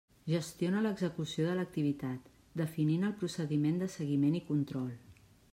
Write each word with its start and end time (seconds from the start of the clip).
Gestiona 0.29 0.79
l'execució 0.85 1.45
de 1.49 1.53
l'activitat, 1.59 2.33
definint 2.63 3.07
el 3.11 3.15
procediment 3.21 3.79
de 3.85 3.93
seguiment 3.99 4.41
i 4.43 4.45
control. 4.51 4.91